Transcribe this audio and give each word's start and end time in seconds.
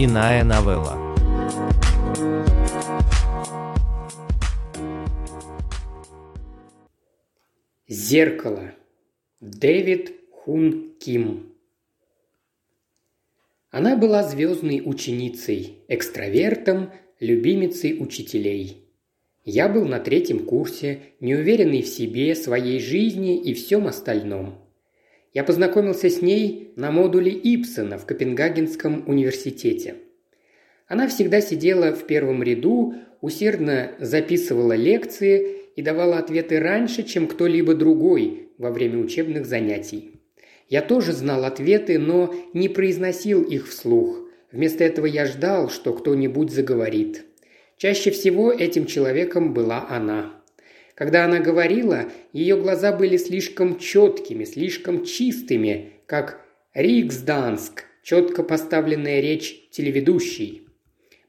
Иная 0.00 0.44
новелла. 0.44 0.96
Зеркало. 7.88 8.76
Дэвид 9.40 10.14
Хун 10.30 10.94
Ким. 11.00 11.52
Она 13.70 13.96
была 13.96 14.22
звездной 14.22 14.82
ученицей, 14.84 15.78
экстравертом, 15.88 16.92
любимицей 17.18 18.00
учителей. 18.00 18.88
Я 19.44 19.68
был 19.68 19.84
на 19.84 19.98
третьем 19.98 20.46
курсе, 20.46 21.14
неуверенный 21.18 21.82
в 21.82 21.88
себе, 21.88 22.36
своей 22.36 22.78
жизни 22.78 23.36
и 23.42 23.52
всем 23.52 23.88
остальном. 23.88 24.67
Я 25.34 25.44
познакомился 25.44 26.08
с 26.08 26.22
ней 26.22 26.72
на 26.76 26.90
модуле 26.90 27.30
Ипсона 27.32 27.98
в 27.98 28.06
Копенгагенском 28.06 29.04
университете. 29.06 29.96
Она 30.86 31.06
всегда 31.06 31.40
сидела 31.40 31.92
в 31.92 32.06
первом 32.06 32.42
ряду, 32.42 32.94
усердно 33.20 33.92
записывала 33.98 34.72
лекции 34.72 35.56
и 35.76 35.82
давала 35.82 36.18
ответы 36.18 36.58
раньше, 36.60 37.02
чем 37.02 37.28
кто-либо 37.28 37.74
другой 37.74 38.48
во 38.56 38.70
время 38.70 38.98
учебных 38.98 39.44
занятий. 39.44 40.12
Я 40.68 40.82
тоже 40.82 41.12
знал 41.12 41.44
ответы, 41.44 41.98
но 41.98 42.34
не 42.54 42.68
произносил 42.68 43.42
их 43.42 43.68
вслух. 43.68 44.18
Вместо 44.50 44.84
этого 44.84 45.06
я 45.06 45.26
ждал, 45.26 45.68
что 45.68 45.92
кто-нибудь 45.92 46.50
заговорит. 46.50 47.24
Чаще 47.76 48.10
всего 48.10 48.50
этим 48.50 48.86
человеком 48.86 49.54
была 49.54 49.86
она. 49.88 50.37
Когда 50.98 51.26
она 51.26 51.38
говорила, 51.38 52.06
ее 52.32 52.56
глаза 52.56 52.90
были 52.90 53.18
слишком 53.18 53.78
четкими, 53.78 54.42
слишком 54.42 55.04
чистыми, 55.04 55.92
как 56.06 56.44
Риксданск, 56.74 57.84
четко 58.02 58.42
поставленная 58.42 59.20
речь 59.20 59.68
телеведущей. 59.70 60.66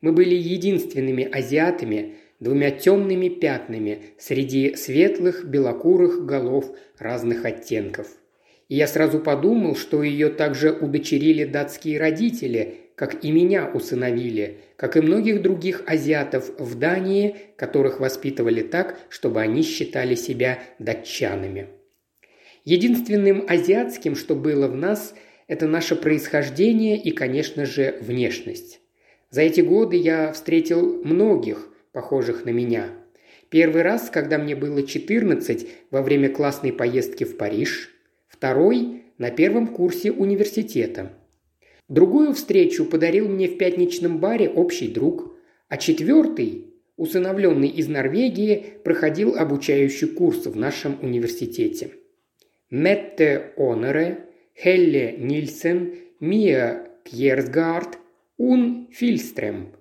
Мы 0.02 0.12
были 0.12 0.34
единственными 0.34 1.24
азиатами, 1.24 2.16
двумя 2.40 2.72
темными 2.72 3.30
пятнами 3.30 4.06
среди 4.18 4.76
светлых 4.76 5.46
белокурых 5.46 6.26
голов 6.26 6.76
разных 6.98 7.46
оттенков. 7.46 8.08
И 8.70 8.76
я 8.76 8.88
сразу 8.88 9.20
подумал, 9.20 9.76
что 9.76 10.02
ее 10.02 10.30
также 10.30 10.72
удочерили 10.72 11.46
датские 11.46 12.00
родители, 12.00 12.89
как 13.00 13.24
и 13.24 13.32
меня 13.32 13.72
усыновили, 13.74 14.58
как 14.76 14.98
и 14.98 15.00
многих 15.00 15.42
других 15.42 15.84
азиатов 15.86 16.52
в 16.60 16.78
Дании, 16.78 17.34
которых 17.56 18.02
воспитывали 18.02 18.62
так, 18.62 19.00
чтобы 19.08 19.40
они 19.40 19.62
считали 19.62 20.16
себя 20.16 20.60
датчанами. 20.80 21.68
Единственным 22.66 23.46
азиатским, 23.48 24.18
что 24.18 24.36
было 24.36 24.68
в 24.68 24.76
нас, 24.76 25.16
это 25.48 25.66
наше 25.66 25.96
происхождение 25.96 27.02
и, 27.02 27.12
конечно 27.12 27.66
же, 27.66 27.98
внешность. 28.02 28.82
За 29.30 29.44
эти 29.44 29.62
годы 29.62 29.96
я 29.96 30.34
встретил 30.34 31.02
многих, 31.02 31.70
похожих 31.94 32.44
на 32.44 32.50
меня. 32.50 32.90
Первый 33.48 33.82
раз, 33.82 34.10
когда 34.10 34.38
мне 34.38 34.58
было 34.58 34.84
14, 34.84 35.70
во 35.90 36.02
время 36.02 36.28
классной 36.28 36.74
поездки 36.74 37.24
в 37.24 37.38
Париж. 37.38 37.96
Второй– 38.28 39.04
на 39.18 39.32
первом 39.32 39.68
курсе 39.68 40.12
университета– 40.12 41.14
Другую 41.90 42.34
встречу 42.34 42.86
подарил 42.86 43.28
мне 43.28 43.48
в 43.48 43.58
пятничном 43.58 44.20
баре 44.20 44.48
общий 44.48 44.88
друг, 44.88 45.36
а 45.68 45.78
четвертый, 45.78 46.76
усыновленный 46.98 47.68
из 47.68 47.88
Норвегии, 47.88 48.64
проходил 48.84 49.36
обучающий 49.36 50.08
курс 50.08 50.46
в 50.46 50.56
нашем 50.56 51.00
университете. 51.02 51.92
Метте 52.70 53.54
Онере, 53.58 54.26
Хелле 54.56 55.16
Нильсен, 55.18 55.96
Мия 56.20 56.90
Кьерсгард, 57.06 57.98
Ун 58.38 58.88
Фильстрем. 58.92 59.74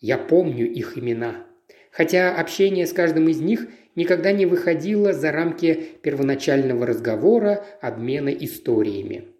Я 0.00 0.18
помню 0.18 0.68
их 0.68 0.98
имена. 0.98 1.46
Хотя 1.92 2.34
общение 2.34 2.88
с 2.88 2.92
каждым 2.92 3.28
из 3.28 3.40
них 3.40 3.68
никогда 3.94 4.32
не 4.32 4.46
выходило 4.46 5.12
за 5.12 5.30
рамки 5.30 5.80
первоначального 6.02 6.86
разговора, 6.86 7.64
обмена 7.80 8.30
историями. 8.30 9.31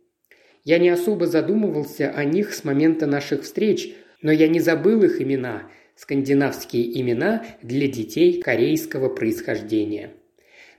Я 0.65 0.79
не 0.79 0.91
особо 0.91 1.27
задумывался 1.27 2.11
о 2.11 2.25
них 2.25 2.55
с 2.55 2.63
момента 2.65 3.07
наших 3.07 3.43
встреч, 3.43 3.95
но 4.21 4.31
я 4.31 4.47
не 4.47 4.61
забыл 4.61 5.03
их 5.03 5.21
имена, 5.21 5.69
скандинавские 5.97 7.01
имена 7.01 7.45
для 7.63 7.89
детей 7.89 8.41
корейского 8.41 9.09
происхождения. 9.09 10.13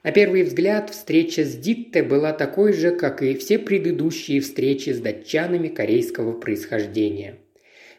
На 0.04 0.12
первый 0.12 0.44
взгляд, 0.44 0.90
встреча 0.90 1.44
с 1.44 1.56
Дитте 1.56 2.04
была 2.04 2.34
такой 2.34 2.74
же, 2.74 2.92
как 2.92 3.22
и 3.22 3.36
все 3.36 3.58
предыдущие 3.60 4.42
встречи 4.42 4.90
с 4.90 5.00
датчанами 5.00 5.70
корейского 5.70 6.34
происхождения. 6.34 7.36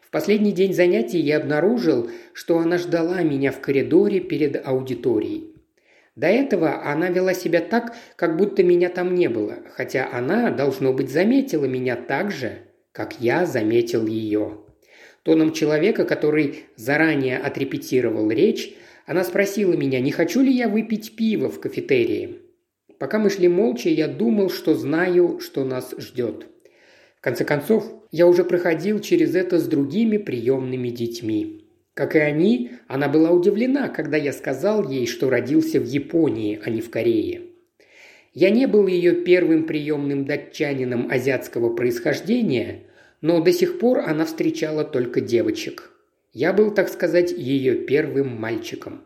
В 0.03 0.11
последний 0.11 0.53
день 0.53 0.75
занятий 0.75 1.19
я 1.19 1.39
обнаружил, 1.39 2.11
что 2.33 2.59
она 2.59 2.78
ждала 2.78 3.22
меня 3.22 3.53
в 3.53 3.61
коридоре 3.61 4.21
перед 4.21 4.66
аудиторией. 4.66 5.53
До 6.16 6.28
этого 6.28 6.84
она 6.84 7.08
вела 7.10 7.34
себя 7.34 7.60
так, 7.60 7.97
как 8.16 8.36
будто 8.36 8.62
меня 8.62 8.88
там 8.88 9.14
не 9.14 9.28
было, 9.28 9.58
хотя 9.75 10.08
она, 10.12 10.50
должно 10.50 10.92
быть, 10.92 11.10
заметила 11.10 11.64
меня 11.64 11.97
так 11.97 12.30
же, 12.30 12.58
как 12.92 13.20
я 13.20 13.47
заметил 13.47 14.06
ее. 14.06 14.58
Тоном 15.24 15.53
человека, 15.53 16.04
который 16.04 16.66
заранее 16.76 17.38
отрепетировал 17.38 18.30
речь, 18.30 18.74
она 19.06 19.24
спросила 19.24 19.72
меня, 19.72 20.00
не 20.00 20.12
хочу 20.12 20.41
ли 20.41 20.53
я 20.53 20.69
выпить 20.69 21.16
пиво 21.16 21.48
в 21.48 21.60
кафетерии. 21.60 22.38
Пока 22.98 23.19
мы 23.19 23.28
шли 23.28 23.48
молча, 23.48 23.88
я 23.88 24.06
думал, 24.06 24.50
что 24.50 24.74
знаю, 24.74 25.41
что 25.41 25.64
нас 25.64 25.94
ждет. 25.98 26.47
В 27.19 27.20
конце 27.20 27.44
концов, 27.44 27.91
я 28.12 28.26
уже 28.26 28.44
проходил 28.44 29.00
через 29.00 29.34
это 29.34 29.58
с 29.58 29.66
другими 29.66 30.19
приемными 30.19 30.91
детьми. 30.91 31.63
Как 31.94 32.16
и 32.16 32.19
они, 32.19 32.72
она 32.88 33.09
была 33.09 33.31
удивлена, 33.31 33.88
когда 33.88 34.16
я 34.16 34.32
сказал 34.32 34.88
ей, 34.88 35.06
что 35.06 35.31
родился 35.31 35.78
в 35.78 35.87
Японии, 35.87 36.60
а 36.65 36.69
не 36.69 36.81
в 36.81 36.91
Корее. 36.91 37.43
Я 38.32 38.50
не 38.50 38.66
был 38.66 38.88
ее 38.88 39.15
первым 39.15 39.65
приемным 39.65 40.25
датчанином 40.25 41.09
азиатского 41.09 41.75
происхождения, 41.75 42.83
но 43.21 43.41
до 43.41 43.53
сих 43.53 43.78
пор 43.78 44.00
она 44.00 44.25
встречала 44.25 44.84
только 44.84 45.21
девочек. 45.21 45.93
Я 46.33 46.53
был, 46.53 46.75
так 46.75 46.88
сказать, 46.88 47.31
ее 47.31 47.77
первым 47.77 48.41
мальчиком. 48.41 49.04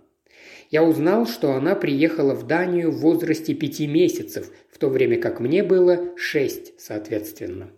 Я 0.71 0.83
узнал, 0.83 1.27
что 1.27 1.53
она 1.53 1.75
приехала 1.75 2.35
в 2.35 2.47
Данию 2.47 2.91
в 2.91 3.01
возрасте 3.01 3.55
пяти 3.55 3.87
месяцев, 3.87 4.51
в 4.71 4.79
то 4.79 4.89
время 4.89 5.21
как 5.21 5.41
мне 5.41 5.63
было 5.63 6.17
шесть, 6.17 6.73
соответственно. 6.81 7.71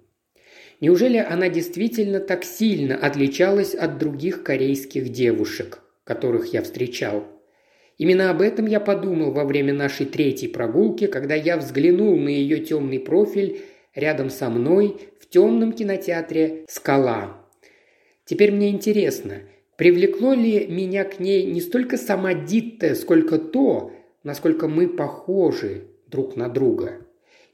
Неужели 0.80 1.18
она 1.18 1.50
действительно 1.50 2.20
так 2.20 2.44
сильно 2.44 2.96
отличалась 2.96 3.74
от 3.74 3.98
других 3.98 4.42
корейских 4.42 5.10
девушек, 5.10 5.80
которых 6.04 6.54
я 6.54 6.62
встречал? 6.62 7.26
Именно 7.98 8.30
об 8.30 8.41
этом 8.41 8.64
я 8.64 8.80
подумал 8.80 9.30
во 9.30 9.44
время 9.44 9.74
нашей 9.74 10.06
третьей 10.06 10.48
прогулки, 10.48 11.06
когда 11.06 11.34
я 11.34 11.58
взглянул 11.58 12.16
на 12.16 12.30
ее 12.30 12.60
темный 12.60 12.98
профиль 12.98 13.60
рядом 13.94 14.30
со 14.30 14.48
мной 14.48 14.96
в 15.20 15.28
темном 15.28 15.72
кинотеатре 15.72 16.64
«Скала». 16.66 17.46
Теперь 18.24 18.52
мне 18.52 18.70
интересно, 18.70 19.42
привлекло 19.76 20.32
ли 20.32 20.66
меня 20.66 21.04
к 21.04 21.20
ней 21.20 21.44
не 21.44 21.60
столько 21.60 21.98
сама 21.98 22.32
Дитте, 22.32 22.94
сколько 22.94 23.38
то, 23.38 23.92
насколько 24.22 24.66
мы 24.66 24.88
похожи 24.88 25.88
друг 26.06 26.36
на 26.36 26.48
друга. 26.48 27.00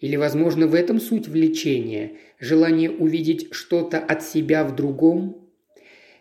Или, 0.00 0.16
возможно, 0.16 0.66
в 0.66 0.74
этом 0.74 1.00
суть 1.00 1.28
влечения– 1.28 2.12
желание 2.38 2.90
увидеть 2.90 3.48
что-то 3.52 3.98
от 3.98 4.22
себя 4.22 4.64
в 4.64 4.74
другом? 4.74 5.48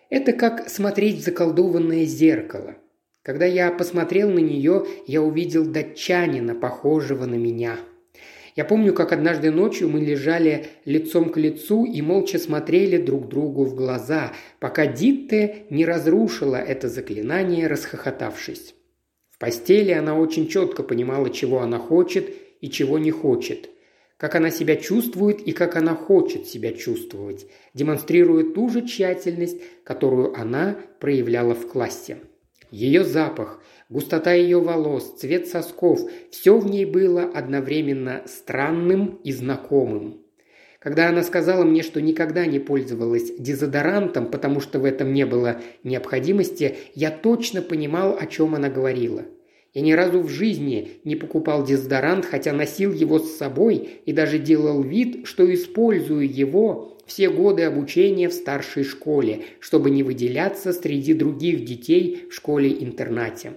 Это 0.09 0.31
как 0.31 0.69
смотреть 0.69 1.17
в 1.17 1.23
заколдованное 1.23 2.05
зеркало. 2.05 2.75
Когда 3.21 3.45
я 3.45 3.71
посмотрел 3.71 4.29
на 4.29 4.39
нее, 4.39 4.85
я 5.07 5.21
увидел 5.21 5.65
датчанина, 5.65 6.55
похожего 6.55 7.25
на 7.25 7.35
меня. 7.35 7.77
Я 8.55 8.63
помню, 8.63 8.93
как 8.93 9.11
однажды 9.11 9.51
ночью 9.51 9.89
мы 9.89 9.99
лежали 9.99 10.67
лицом 10.85 11.29
к 11.29 11.35
лицу 11.35 11.83
и 11.83 12.01
молча 12.01 12.39
смотрели 12.39 12.97
друг 12.97 13.27
другу 13.27 13.65
в 13.65 13.75
глаза, 13.75 14.31
пока 14.59 14.85
Дитте 14.85 15.65
не 15.69 15.85
разрушила 15.85 16.55
это 16.55 16.87
заклинание, 16.87 17.67
расхохотавшись. 17.67 18.75
В 19.31 19.39
постели 19.39 19.91
она 19.91 20.17
очень 20.17 20.47
четко 20.47 20.83
понимала, 20.83 21.29
чего 21.29 21.59
она 21.59 21.77
хочет– 21.77 22.29
и 22.65 22.69
чего 22.71 22.97
не 22.97 23.11
хочет, 23.11 23.69
как 24.17 24.33
она 24.33 24.49
себя 24.49 24.75
чувствует 24.75 25.39
и 25.39 25.51
как 25.51 25.75
она 25.75 25.93
хочет 25.93 26.47
себя 26.47 26.73
чувствовать, 26.73 27.45
демонстрируя 27.75 28.43
ту 28.43 28.69
же 28.69 28.81
тщательность, 28.81 29.61
которую 29.83 30.35
она 30.35 30.77
проявляла 30.99 31.53
в 31.53 31.67
классе. 31.67 32.17
Ее 32.71 33.03
запах, 33.03 33.61
густота 33.87 34.33
ее 34.33 34.59
волос, 34.59 35.13
цвет 35.19 35.47
сосков– 35.47 36.09
все 36.31 36.57
в 36.57 36.65
ней 36.65 36.85
было 36.85 37.21
одновременно 37.21 38.23
странным 38.25 39.19
и 39.23 39.31
знакомым. 39.31 40.23
Когда 40.79 41.09
она 41.09 41.21
сказала 41.21 41.63
мне, 41.65 41.83
что 41.83 42.01
никогда 42.01 42.47
не 42.47 42.57
пользовалась 42.57 43.31
дезодорантом, 43.37 44.31
потому 44.31 44.59
что 44.59 44.79
в 44.79 44.85
этом 44.85 45.13
не 45.13 45.27
было 45.27 45.61
необходимости, 45.83 46.77
я 46.95 47.11
точно 47.11 47.61
понимал, 47.61 48.17
о 48.19 48.25
чем 48.25 48.55
она 48.55 48.69
говорила– 48.69 49.21
Я 49.75 49.81
ни 49.81 49.91
разу 49.91 50.21
в 50.21 50.29
жизни 50.29 50.93
не 51.03 51.17
покупал 51.17 51.65
дезодорант, 51.65 52.25
хотя 52.25 52.53
носил 52.53 52.93
его 52.93 53.19
с 53.19 53.35
собой 53.35 53.99
и 54.05 54.13
даже 54.13 54.39
делал 54.39 54.81
вид, 54.81 55.27
что 55.27 55.53
использую 55.53 56.33
его 56.33 56.97
все 57.05 57.29
годы 57.29 57.63
обучения 57.63 58.29
в 58.29 58.33
старшей 58.33 58.85
школе, 58.85 59.43
чтобы 59.59 59.89
не 59.89 60.01
выделяться 60.01 60.71
среди 60.71 61.13
других 61.13 61.65
детей 61.65 62.27
в 62.31 62.33
школе-интернате. 62.33 63.51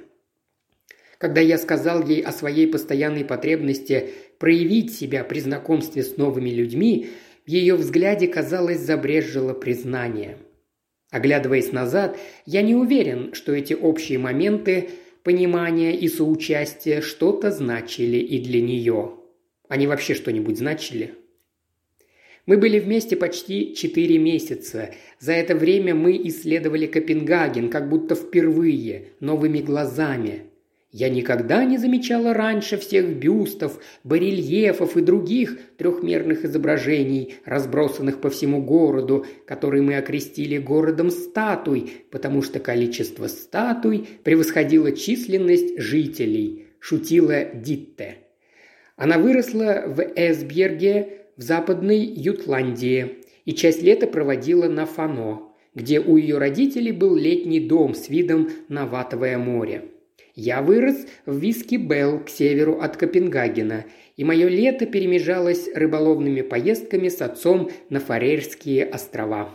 Когда 1.19 1.41
я 1.41 1.57
сказал 1.57 2.05
ей 2.05 2.21
о 2.23 2.33
своей 2.33 2.67
постоянной 2.67 3.25
потребности 3.25 4.11
проявить 4.39 4.93
себя 4.93 5.23
при 5.23 5.39
знакомстве 5.39 6.03
с 6.03 6.17
новыми 6.17 6.51
людьми, 6.51 7.11
в 7.47 7.49
ее 7.49 7.77
взгляде, 7.77 8.27
казалось, 8.27 8.81
забрежило 8.81 9.55
признание. 9.55 10.39
Оглядываясь 11.13 11.73
назад, 11.73 12.19
я 12.45 12.63
не 12.63 12.75
уверен, 12.75 13.35
что 13.35 13.53
эти 13.53 13.73
общие 13.73 14.19
моменты– 14.19 14.91
понимания 15.29 15.95
и 15.95 16.09
соучастия 16.09 17.03
что-то 17.03 17.51
значили 17.51 18.17
и 18.17 18.41
для 18.41 18.63
нее. 18.63 19.13
Они 19.69 19.87
вообще 19.87 20.15
что-нибудь 20.15 20.57
значили? 20.57 21.17
Мы 22.47 22.57
были 22.57 22.79
вместе 22.79 23.15
почти 23.15 23.75
четыре 23.75 24.17
месяца. 24.17 24.95
За 25.21 25.33
это 25.35 25.55
время 25.55 25.95
мы 25.95 26.17
исследовали 26.29 26.87
Копенгаген, 26.87 27.69
как 27.69 27.91
будто 27.91 28.15
впервые, 28.15 29.09
новыми 29.21 29.59
глазами. 29.59 30.45
Я 30.91 31.11
никогда 31.11 31.65
не 31.65 31.77
замечала 31.77 32.33
раньше 32.33 32.79
всех 32.79 33.19
бюстов, 33.19 33.79
барельефов 34.05 34.97
и 34.97 35.03
других 35.03 35.59
трехмерных 35.77 36.47
изображений, 36.47 37.35
разбросанных 37.45 38.23
по 38.23 38.31
всему 38.31 38.63
городу, 38.63 39.27
который 39.47 39.83
мы 39.83 39.97
окрестили 39.97 40.57
городом 40.57 41.11
статуй, 41.11 41.93
потому 42.11 42.41
что 42.41 42.59
количество 42.59 43.27
статуй 43.27 44.09
превосходило 44.25 44.93
численность 44.93 45.79
жителей, 45.79 46.69
шутила 46.81 47.45
Дитте. 47.45 48.21
Она 48.97 49.19
выросла 49.19 49.85
в 49.87 50.01
Эсберге 50.01 51.27
в 51.37 51.43
западной 51.43 51.99
Ютландии 51.99 53.19
и 53.45 53.53
часть 53.53 53.83
лета 53.83 54.07
проводила 54.07 54.69
на 54.69 54.87
Фано, 54.87 55.43
где 55.75 56.01
у 56.01 56.17
ее 56.17 56.39
родителей 56.39 56.93
был 56.93 57.15
летний 57.15 57.61
дом 57.61 57.95
с 57.95 58.09
видом 58.09 58.49
на 58.69 58.87
Ватовое 58.87 59.37
море. 59.37 59.85
Я 60.35 60.63
вырос 60.63 61.07
в 61.27 61.37
Виски-Белл 61.39 62.21
к 62.21 62.29
северу 62.29 62.81
от 62.81 62.97
Копенгагена, 62.97 63.87
и 64.17 64.25
мое 64.25 64.49
лето 64.49 64.87
перемежалось 64.87 65.69
рыболовными 65.75 66.43
поездками 66.43 67.09
с 67.09 67.21
отцом 67.21 67.71
на 67.91 67.99
Фарерские 67.99 68.85
острова. 68.85 69.51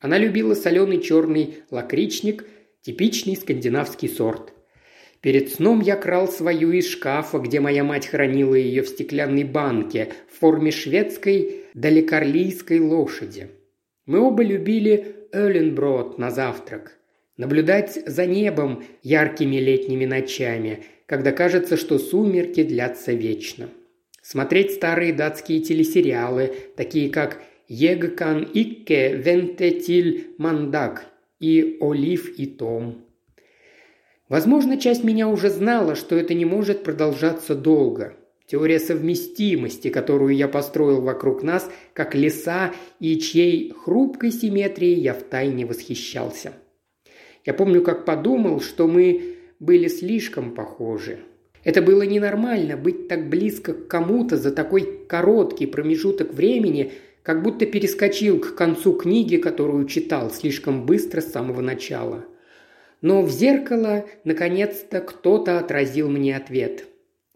Она 0.00 0.18
любила 0.18 0.54
соленый 0.54 1.00
черный 1.00 1.58
лакричник, 1.70 2.44
типичный 2.82 3.36
скандинавский 3.36 4.08
сорт. 4.08 4.52
Перед 5.20 5.52
сном 5.52 5.80
я 5.80 5.96
крал 5.96 6.28
свою 6.28 6.72
из 6.72 6.88
шкафа, 6.88 7.38
где 7.38 7.60
моя 7.60 7.82
мать 7.82 8.06
хранила 8.06 8.54
ее 8.54 8.82
в 8.82 8.88
стеклянной 8.88 9.44
банке 9.44 10.12
в 10.30 10.38
форме 10.38 10.70
шведской 10.70 11.64
далекарлийской 11.74 12.80
лошади. 12.80 13.48
Мы 14.06 14.20
оба 14.20 14.42
любили 14.42 15.28
øllebrød 15.32 16.18
на 16.18 16.30
завтрак. 16.30 16.96
Наблюдать 17.36 17.98
за 18.06 18.24
небом 18.24 18.84
яркими 19.02 19.56
летними 19.56 20.06
ночами, 20.06 20.84
когда 21.04 21.32
кажется, 21.32 21.76
что 21.76 21.98
сумерки 21.98 22.62
длятся 22.62 23.12
вечно. 23.12 23.68
Смотреть 24.22 24.72
старые 24.72 25.12
датские 25.12 25.60
телесериалы, 25.60 26.54
такие 26.76 27.10
как 27.10 27.42
«Егкан 27.68 28.42
Икке 28.42 29.14
Вентетиль 29.14 30.34
Мандак» 30.38 31.04
и 31.38 31.76
«Олив 31.80 32.38
и 32.38 32.46
Том». 32.46 33.04
Возможно, 34.30 34.78
часть 34.78 35.04
меня 35.04 35.28
уже 35.28 35.50
знала, 35.50 35.94
что 35.94 36.16
это 36.16 36.32
не 36.32 36.44
может 36.44 36.84
продолжаться 36.84 37.54
долго. 37.54 38.16
Теория 38.46 38.80
совместимости, 38.80 39.88
которую 39.90 40.34
я 40.34 40.48
построил 40.48 41.02
вокруг 41.02 41.42
нас, 41.42 41.70
как 41.92 42.14
леса 42.14 42.72
и 42.98 43.18
чьей 43.20 43.72
хрупкой 43.72 44.32
симметрии 44.32 44.94
я 44.94 45.12
втайне 45.12 45.66
восхищался– 45.66 46.52
я 47.46 47.54
помню, 47.54 47.80
как 47.80 48.04
подумал, 48.04 48.60
что 48.60 48.88
мы 48.88 49.36
были 49.60 49.86
слишком 49.86 50.52
похожи. 50.52 51.20
Это 51.62 51.80
было 51.80 52.02
ненормально 52.02 52.76
быть 52.76 53.08
так 53.08 53.28
близко 53.28 53.72
к 53.72 53.88
кому-то 53.88 54.36
за 54.36 54.50
такой 54.50 55.04
короткий 55.08 55.66
промежуток 55.66 56.34
времени, 56.34 56.92
как 57.22 57.42
будто 57.42 57.66
перескочил 57.66 58.40
к 58.40 58.54
концу 58.54 58.92
книги, 58.92 59.36
которую 59.36 59.86
читал 59.86 60.30
слишком 60.30 60.86
быстро 60.86 61.20
с 61.20 61.32
самого 61.32 61.60
начала. 61.60 62.24
Но 63.00 63.22
в 63.22 63.30
зеркало, 63.30 64.06
наконец-то, 64.24 65.00
кто-то 65.00 65.58
отразил 65.58 66.08
мне 66.08 66.36
ответ. 66.36 66.86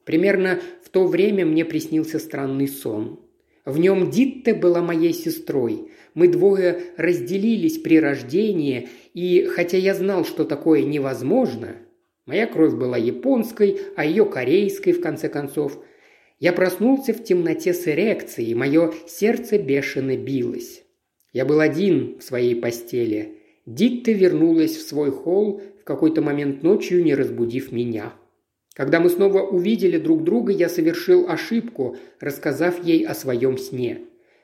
Примерно 0.05 0.61
в 0.83 0.89
то 0.89 1.07
время 1.07 1.47
мне 1.47 1.65
приснился 1.65 2.19
странный 2.19 2.67
сон. 2.67 3.21
В 3.65 3.79
нем 3.79 4.11
Дитте 4.11 4.55
была 4.55 4.81
моей 4.81 5.13
сестрой. 5.13 5.91
Мы 6.15 6.29
двое 6.29 6.81
разделились 6.97 7.79
при 7.79 8.01
рождении, 8.01 8.89
и 9.15 9.45
хотя 9.45 9.77
я 9.77 9.95
знал, 9.95 10.25
что 10.25 10.45
такое 10.45 10.83
невозможно, 10.83 11.77
моя 12.27 12.47
кровь 12.47 12.75
была 12.75 12.97
японской, 12.97 13.79
а 13.97 14.05
ее 14.05 14.25
корейской, 14.25 14.93
в 14.93 15.01
конце 15.01 15.29
концов, 15.29 15.83
я 16.39 16.53
проснулся 16.53 17.13
в 17.13 17.23
темноте 17.23 17.75
с 17.75 17.87
эрекцией, 17.87 18.55
мое 18.55 18.93
сердце 19.07 19.59
бешено 19.59 20.17
билось. 20.17 20.83
Я 21.33 21.45
был 21.45 21.61
один 21.61 22.19
в 22.19 22.25
своей 22.25 22.57
постели. 22.57 23.37
Дитта 23.67 24.11
вернулась 24.11 24.75
в 24.75 24.89
свой 24.89 25.11
холл 25.11 25.61
в 25.81 25.85
какой-то 25.85 26.23
момент 26.23 26.63
ночью, 26.63 27.05
не 27.05 27.15
разбудив 27.15 27.73
меня. 27.73 28.15
Когда 28.75 29.01
мы 29.01 29.11
снова 29.11 29.43
увидели 29.43 29.99
друг 29.99 30.23
друга, 30.23 30.53
я 30.53 30.69
совершил 30.69 31.29
ошибку, 31.29 31.97
рассказав 32.21 32.85
ей 32.85 33.05
о 33.05 33.15
своем 33.15 33.59
сне. 33.59 34.03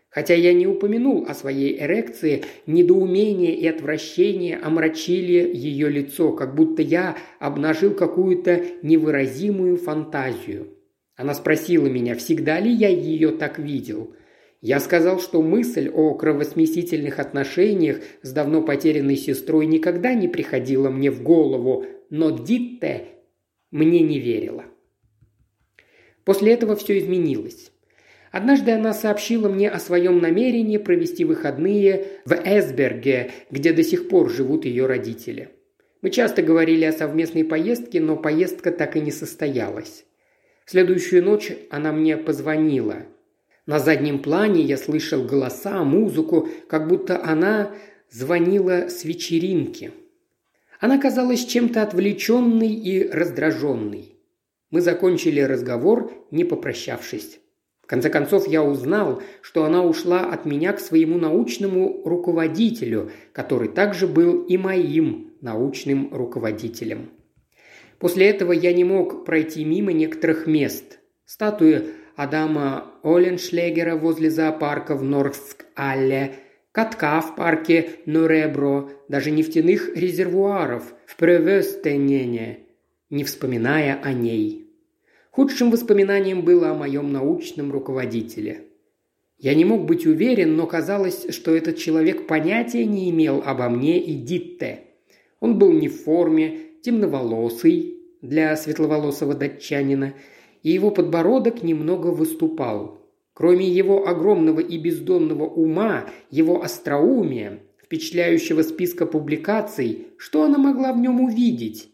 Хотя 0.09 0.35
я 0.35 0.53
не 0.55 0.67
упомянул 0.67 1.27
о 1.29 1.35
своей 1.35 1.79
эрекции, 1.79 2.43
недоумение 2.67 3.55
и 3.55 3.67
отвращение 3.69 4.57
омрачили 4.57 5.51
ее 5.55 5.91
лицо, 5.91 6.33
как 6.33 6.55
будто 6.55 6.83
я 6.83 7.17
обнажил 7.39 7.95
какую-то 7.95 8.63
невыразимую 8.83 9.77
фантазию. 9.77 10.69
Она 11.17 11.35
спросила 11.35 11.87
меня, 11.87 12.15
всегда 12.15 12.59
ли 12.61 12.71
я 12.71 12.89
ее 12.89 13.31
так 13.31 13.59
видел. 13.59 14.15
Я 14.61 14.81
сказал, 14.81 15.21
что 15.21 15.43
мысль 15.43 15.89
о 15.89 16.15
кровосмесительных 16.15 17.19
отношениях 17.19 18.01
с 18.23 18.33
давно 18.33 18.63
потерянной 18.63 19.17
сестрой 19.17 19.67
никогда 19.67 20.15
не 20.15 20.29
приходила 20.29 20.91
мне 20.91 21.11
в 21.11 21.23
голову, 21.23 21.85
но 22.11 22.31
Дитте 22.31 23.16
мне 23.71 24.01
не 24.01 24.19
верила. 24.19 24.65
После 26.25 26.53
этого 26.53 26.77
все 26.77 26.99
изменилось. 26.99 27.73
Однажды 28.33 28.73
она 28.73 28.93
сообщила 28.93 29.49
мне 29.49 29.71
о 29.71 29.79
своем 29.79 30.19
намерении 30.19 30.77
провести 30.77 31.25
выходные 31.25 32.21
в 32.25 32.33
Эсберге, 32.33 33.31
где 33.51 33.73
до 33.73 33.83
сих 33.83 34.09
пор 34.09 34.31
живут 34.31 34.65
ее 34.65 34.87
родители. 34.87 35.51
Мы 36.03 36.11
часто 36.11 36.43
говорили 36.43 36.85
о 36.85 36.93
совместной 36.93 37.45
поездке, 37.45 38.01
но 38.01 38.17
поездка 38.17 38.73
так 38.73 38.97
и 38.97 39.01
не 39.01 39.11
состоялась. 39.11 40.05
В 40.65 40.71
следующую 40.71 41.25
ночь 41.25 41.53
она 41.71 41.93
мне 41.93 42.17
позвонила. 42.17 43.07
На 43.67 43.79
заднем 43.79 44.21
плане 44.21 44.63
я 44.63 44.77
слышал 44.77 45.25
голоса, 45.25 45.83
музыку, 45.85 46.49
как 46.69 46.89
будто 46.89 47.25
она 47.25 47.75
звонила 48.11 48.89
с 48.89 49.05
вечеринки. 49.05 49.93
Она 50.81 50.99
казалась 50.99 51.45
чем-то 51.45 51.83
отвлеченной 51.83 52.73
и 52.73 53.09
раздраженной. 53.09 54.17
Мы 54.71 54.81
закончили 54.81 55.41
разговор, 55.41 56.13
не 56.31 56.45
попрощавшись. 56.45 57.41
В 57.83 57.87
конце 57.87 58.11
концов, 58.11 58.49
я 58.49 58.65
узнал, 58.65 59.23
что 59.43 59.65
она 59.65 59.85
ушла 59.85 60.33
от 60.33 60.45
меня 60.45 60.73
к 60.73 60.81
своему 60.81 61.19
научному 61.19 62.03
руководителю, 62.05 63.13
который 63.33 63.69
также 63.69 64.09
был 64.09 64.43
и 64.43 64.57
моим 64.57 65.35
научным 65.41 66.13
руководителем. 66.13 67.11
После 68.01 68.29
этого 68.29 68.51
я 68.53 68.73
не 68.73 68.83
мог 68.83 69.25
пройти 69.25 69.65
мимо 69.65 69.93
некоторых 69.93 70.49
мест. 70.49 70.99
Статуи 71.25 71.85
Адама 72.17 72.93
Оленшлегера 73.03 73.95
возле 73.95 74.31
зоопарка 74.31 74.97
в 74.97 75.05
Норск-Алле, 75.05 76.33
катка 76.77 77.23
в 77.23 77.35
парке 77.37 77.93
Норебро, 78.05 78.91
даже 79.09 79.31
нефтяных 79.31 79.97
резервуаров 79.97 80.93
в 81.07 81.17
Превестенене, 81.17 82.67
не 83.09 83.25
вспоминая 83.25 83.99
о 84.03 84.13
ней. 84.13 84.67
Худшим 85.31 85.71
воспоминанием 85.71 86.43
было 86.43 86.73
о 86.73 86.75
моем 86.75 87.15
научном 87.15 87.73
руководителе. 87.73 88.65
Я 89.39 89.55
не 89.55 89.65
мог 89.65 89.87
быть 89.87 90.05
уверен, 90.05 90.55
но 90.55 90.67
казалось, 90.67 91.29
что 91.31 91.57
этот 91.57 91.79
человек 91.79 92.27
понятия 92.27 92.85
не 92.85 93.09
имел 93.09 93.43
обо 93.43 93.71
мне 93.71 93.99
и 93.99 94.13
Дитте. 94.13 94.81
Он 95.41 95.59
был 95.59 95.73
не 95.73 95.89
в 95.89 96.03
форме, 96.03 96.59
темноволосый 96.83 98.01
для 98.21 98.55
светловолосого 98.55 99.33
датчанина, 99.33 100.13
и 100.63 100.73
его 100.73 100.91
подбородок 100.91 101.63
немного 101.63 102.09
выступал. 102.09 103.06
Кроме 103.37 103.69
его 103.69 104.09
огромного 104.09 104.61
и 104.61 104.79
бездонного 104.79 105.45
ума, 105.45 106.09
его 106.31 106.63
остроумия, 106.63 107.61
впечатляющего 107.85 108.63
списка 108.63 109.05
публикаций, 109.05 110.07
что 110.17 110.45
она 110.45 110.57
могла 110.57 110.95
в 110.95 110.99
нем 110.99 111.21
увидеть? 111.21 111.91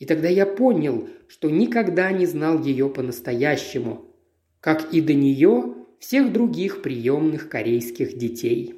И 0.00 0.06
тогда 0.06 0.28
я 0.28 0.44
понял, 0.44 1.08
что 1.28 1.50
никогда 1.50 2.10
не 2.10 2.26
знал 2.26 2.60
ее 2.60 2.88
по-настоящему, 2.88 4.06
как 4.58 4.92
и 4.92 5.00
до 5.00 5.14
нее 5.14 5.72
всех 6.00 6.32
других 6.32 6.82
приемных 6.82 7.48
корейских 7.48 8.18
детей. 8.18 8.74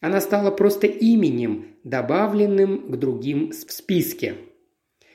Она 0.00 0.22
стала 0.22 0.50
просто 0.50 0.86
именем, 0.86 1.66
добавленным 1.84 2.90
к 2.90 2.96
другим 2.96 3.50
в 3.50 3.70
списке. 3.70 4.36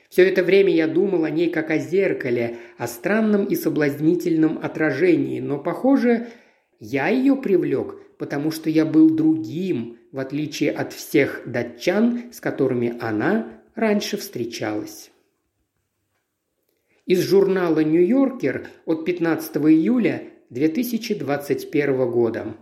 Все 0.08 0.26
это 0.26 0.42
время 0.42 0.74
я 0.74 0.86
думал 0.86 1.24
о 1.24 1.30
ней 1.30 1.50
как 1.50 1.70
о 1.70 1.78
зеркале, 1.78 2.56
о 2.78 2.86
странном 2.86 3.44
и 3.44 3.54
соблазнительном 3.54 4.58
отражении, 4.62 5.40
но, 5.40 5.58
похоже, 5.58 6.28
я 6.80 7.08
ее 7.08 7.36
привлек, 7.36 7.96
потому 8.16 8.50
что 8.50 8.70
я 8.70 8.86
был 8.86 9.10
другим, 9.10 9.98
в 10.12 10.18
отличие 10.18 10.70
от 10.70 10.92
всех 10.92 11.42
датчан, 11.44 12.32
с 12.32 12.40
которыми 12.40 12.96
она 13.00 13.60
раньше 13.74 14.16
встречалась. 14.16 15.10
Из 17.04 17.20
журнала 17.20 17.80
«Нью-Йоркер» 17.80 18.68
от 18.86 19.04
15 19.04 19.56
июля 19.56 20.24
2021 20.50 22.10
года. 22.10 22.56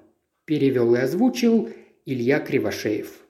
Перевел 0.44 0.94
и 0.94 0.98
озвучил 0.98 1.68
Илья 2.04 2.38
Кривошеев. 2.38 3.25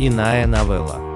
Иная 0.00 0.46
новелла. 0.46 1.07